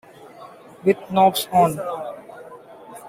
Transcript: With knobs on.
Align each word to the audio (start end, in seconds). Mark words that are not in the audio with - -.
With 0.83 0.97
knobs 1.11 1.47
on. 1.51 1.77